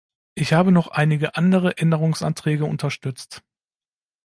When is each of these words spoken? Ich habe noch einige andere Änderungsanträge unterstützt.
Ich 0.33 0.53
habe 0.53 0.71
noch 0.71 0.87
einige 0.87 1.35
andere 1.35 1.77
Änderungsanträge 1.77 2.65
unterstützt. 2.65 3.43